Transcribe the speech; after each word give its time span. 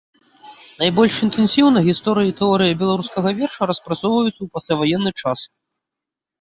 Найбольш 0.81 1.15
інтэнсіўна 1.27 1.83
гісторыя 1.89 2.31
і 2.31 2.33
тэорыя 2.41 2.79
беларускага 2.81 3.29
верша 3.43 3.63
распрацоўваюцца 3.75 4.37
ў 4.43 4.47
пасляваенны 4.59 5.11
час. 5.23 5.39